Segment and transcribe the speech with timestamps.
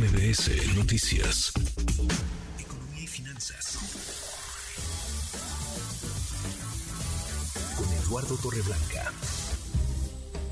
[0.00, 1.52] MBS Noticias.
[2.58, 3.76] Economía y finanzas.
[7.76, 9.12] Con Eduardo Torreblanca.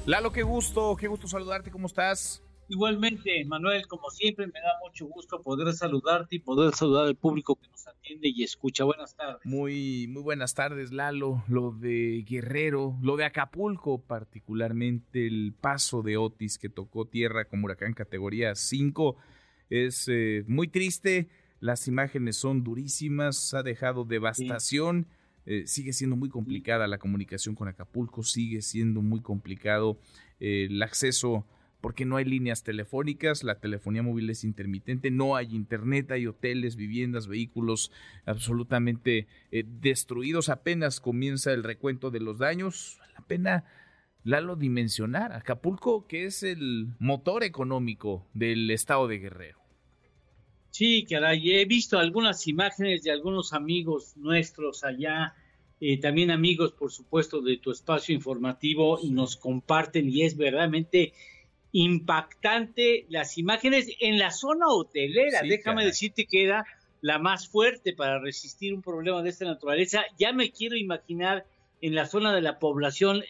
[0.04, 2.42] Lalo, qué gusto, qué gusto saludarte, ¿cómo estás?
[2.68, 7.56] Igualmente, Manuel, como siempre, me da mucho gusto poder saludarte y poder saludar al público
[7.56, 8.84] que nos atiende y escucha.
[8.84, 9.40] Buenas tardes.
[9.46, 11.42] Muy, muy buenas tardes, Lalo.
[11.48, 17.64] Lo de Guerrero, lo de Acapulco, particularmente el paso de Otis que tocó tierra como
[17.64, 19.16] huracán categoría 5,
[19.70, 21.28] es eh, muy triste.
[21.60, 25.06] Las imágenes son durísimas, ha dejado devastación.
[25.46, 29.98] Eh, sigue siendo muy complicada la comunicación con Acapulco, sigue siendo muy complicado
[30.40, 31.46] eh, el acceso
[31.80, 36.76] porque no hay líneas telefónicas, la telefonía móvil es intermitente, no hay internet, hay hoteles,
[36.76, 37.92] viviendas, vehículos
[38.26, 40.48] absolutamente eh, destruidos.
[40.48, 42.98] Apenas comienza el recuento de los daños.
[43.14, 43.64] La pena
[44.24, 49.57] Lalo dimensionar Acapulco, que es el motor económico del estado de Guerrero.
[50.78, 55.34] Sí, caray, he visto algunas imágenes de algunos amigos nuestros allá,
[55.80, 61.14] eh, también amigos, por supuesto, de tu espacio informativo y nos comparten y es verdaderamente
[61.72, 65.42] impactante las imágenes en la zona hotelera.
[65.42, 66.64] Déjame decirte que era
[67.00, 70.04] la más fuerte para resistir un problema de esta naturaleza.
[70.16, 71.44] Ya me quiero imaginar
[71.80, 73.24] en la zona de la población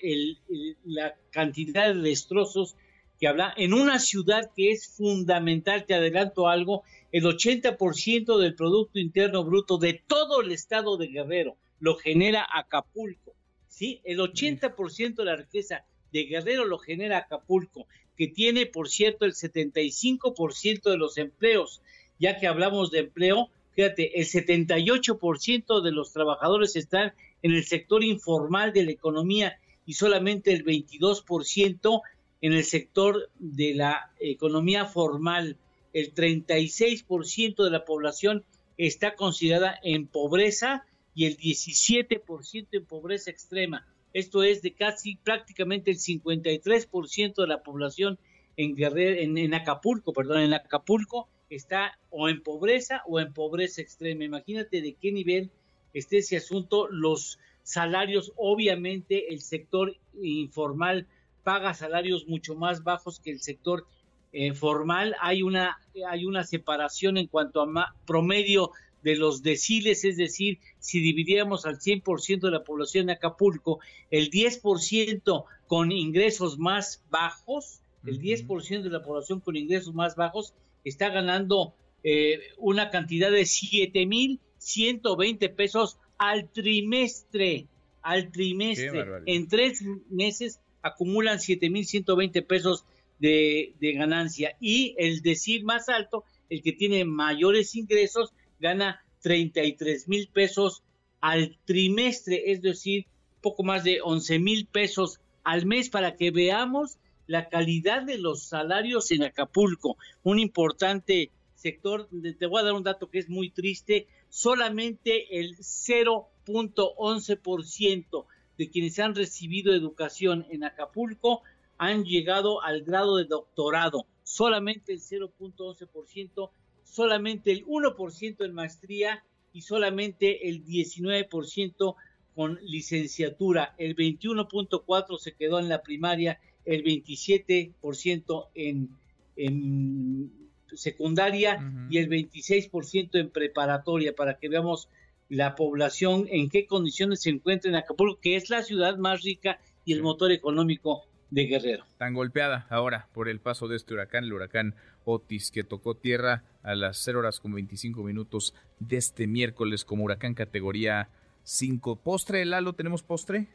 [0.85, 2.77] la cantidad de destrozos
[3.19, 8.99] que habla en una ciudad que es fundamental, te adelanto algo, el 80% del Producto
[8.99, 13.35] Interno Bruto de todo el estado de Guerrero lo genera Acapulco,
[13.69, 14.01] ¿sí?
[14.05, 19.35] El 80% de la riqueza de Guerrero lo genera Acapulco que tiene, por cierto, el
[19.35, 21.81] 75% de los empleos.
[22.19, 28.03] Ya que hablamos de empleo, fíjate, el 78% de los trabajadores están en el sector
[28.03, 32.03] informal de la economía y solamente el 22%
[32.41, 35.57] en el sector de la economía formal.
[35.93, 38.45] El 36% de la población
[38.77, 43.87] está considerada en pobreza y el 17% en pobreza extrema.
[44.13, 48.19] Esto es de casi prácticamente el 53% de la población
[48.57, 54.25] en, en, Acapulco, perdón, en Acapulco está o en pobreza o en pobreza extrema.
[54.25, 55.51] Imagínate de qué nivel
[55.95, 56.89] esté ese asunto.
[56.89, 61.07] Los salarios, obviamente, el sector informal
[61.49, 63.87] paga salarios mucho más bajos que el sector
[64.35, 65.17] eh, formal.
[65.19, 68.73] Hay una, hay una separación en cuanto a promedio
[69.03, 74.31] de los deciles, es decir, si dividiéramos al 100% de la población de Acapulco, el
[74.31, 80.53] 10% con ingresos más bajos, el 10% de la población con ingresos más bajos
[80.85, 81.73] está ganando
[82.05, 87.69] eh, una cantidad de 7.120 pesos al trimestre,
[88.03, 89.23] al trimestre.
[89.25, 92.85] En tres meses acumulan 7.120 pesos
[93.19, 94.57] de, ganancia.
[94.61, 100.85] Y el decir más alto, el que tiene mayores ingresos, gana 33 mil pesos
[101.21, 103.07] al trimestre, es decir,
[103.41, 108.45] poco más de 11 mil pesos al mes para que veamos la calidad de los
[108.45, 112.09] salarios en Acapulco, un importante sector,
[112.39, 118.27] te voy a dar un dato que es muy triste, solamente el 0.11%
[118.59, 121.43] de quienes han recibido educación en Acapulco
[121.79, 126.51] han llegado al grado de doctorado, solamente el 0.11%
[126.89, 131.95] solamente el 1% en maestría y solamente el 19%
[132.35, 133.75] con licenciatura.
[133.79, 138.91] El 21.4% se quedó en la primaria, el 27% en,
[139.37, 140.33] en
[140.75, 141.59] secundaria
[141.91, 144.89] y el 26% en preparatoria, para que veamos
[145.29, 149.61] la población en qué condiciones se encuentra en Acapulco, que es la ciudad más rica
[149.85, 151.85] y el motor económico de Guerrero.
[151.99, 154.75] Tan golpeada ahora por el paso de este huracán, el huracán
[155.05, 160.05] Otis, que tocó tierra a las 0 horas con 25 minutos de este miércoles como
[160.05, 161.11] huracán categoría
[161.43, 161.97] 5.
[161.97, 162.75] ¿Postre, Lalo?
[162.75, 163.49] ¿Tenemos postre?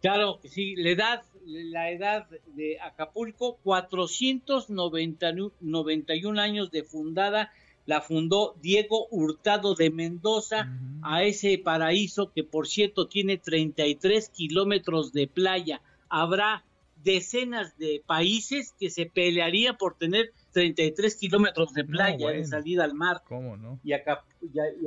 [0.00, 7.50] Claro sí, la edad, la edad de Acapulco, 491 años de fundada,
[7.86, 10.68] la fundó Diego Hurtado de Mendoza
[11.02, 16.64] a ese paraíso que por cierto tiene 33 kilómetros de playa habrá
[17.02, 22.94] decenas de países que se pelearían por tener 33 kilómetros de playa de salida al
[22.94, 23.22] mar.
[23.28, 23.78] ¿Cómo no?
[23.84, 23.92] Y,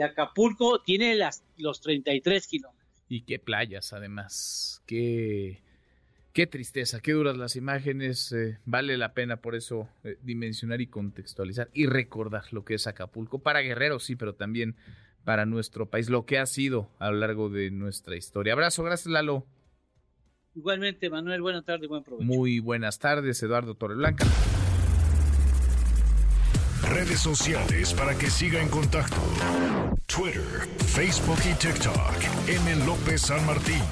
[0.02, 3.04] Acapulco tiene las, los 33 kilómetros.
[3.08, 4.84] Y qué playas, además.
[4.86, 5.62] Qué,
[6.34, 8.32] qué tristeza, qué duras las imágenes.
[8.32, 12.88] Eh, vale la pena por eso eh, dimensionar y contextualizar y recordar lo que es
[12.88, 13.40] Acapulco.
[13.40, 14.76] Para guerreros, sí, pero también
[15.24, 18.54] para nuestro país, lo que ha sido a lo largo de nuestra historia.
[18.54, 19.46] Abrazo, gracias Lalo.
[20.56, 22.26] Igualmente, Manuel, buenas tardes y buen provecho.
[22.26, 24.26] Muy buenas tardes, Eduardo Torreblanca.
[26.90, 29.22] redes sociales para que siga en contacto:
[30.08, 32.48] Twitter, Facebook y TikTok.
[32.48, 32.86] M.
[32.86, 33.84] López San Martín.